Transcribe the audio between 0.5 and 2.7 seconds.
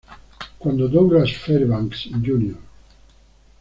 Cuando Douglas Fairbanks, Jr.